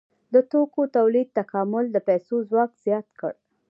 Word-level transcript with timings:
د 0.33 0.35
توکو 0.51 0.81
تولید 0.97 1.27
تکامل 1.39 1.85
د 1.91 1.97
پیسو 2.07 2.35
ځواک 2.49 2.71
زیات 2.85 3.07
کړ. 3.19 3.33